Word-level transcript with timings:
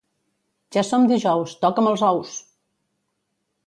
Ja 0.77 0.83
som 0.87 1.05
dijous, 1.13 1.55
toca'm 1.67 1.93
els 1.93 2.09
ous! 2.11 2.37